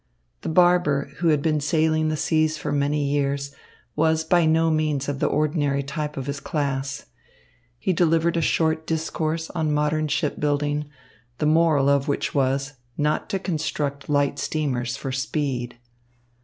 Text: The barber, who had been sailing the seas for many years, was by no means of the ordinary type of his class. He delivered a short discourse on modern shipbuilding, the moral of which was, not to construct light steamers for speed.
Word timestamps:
The 0.41 0.49
barber, 0.49 1.11
who 1.17 1.27
had 1.27 1.43
been 1.43 1.59
sailing 1.59 2.09
the 2.09 2.17
seas 2.17 2.57
for 2.57 2.71
many 2.71 3.05
years, 3.05 3.53
was 3.95 4.23
by 4.23 4.47
no 4.47 4.71
means 4.71 5.07
of 5.07 5.19
the 5.19 5.27
ordinary 5.27 5.83
type 5.83 6.17
of 6.17 6.25
his 6.25 6.39
class. 6.39 7.05
He 7.77 7.93
delivered 7.93 8.35
a 8.35 8.41
short 8.41 8.87
discourse 8.87 9.51
on 9.51 9.71
modern 9.71 10.07
shipbuilding, 10.07 10.85
the 11.37 11.45
moral 11.45 11.87
of 11.87 12.07
which 12.07 12.33
was, 12.33 12.73
not 12.97 13.29
to 13.29 13.37
construct 13.37 14.09
light 14.09 14.39
steamers 14.39 14.97
for 14.97 15.11
speed. 15.11 15.77